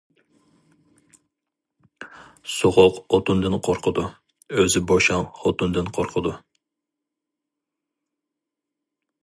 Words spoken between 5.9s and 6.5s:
قورقىدۇ.